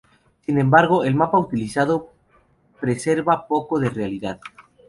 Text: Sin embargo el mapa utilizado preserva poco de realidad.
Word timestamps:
Sin 0.47 0.57
embargo 0.59 1.03
el 1.03 1.13
mapa 1.13 1.37
utilizado 1.37 2.09
preserva 2.79 3.45
poco 3.47 3.79
de 3.79 3.91
realidad. 3.91 4.39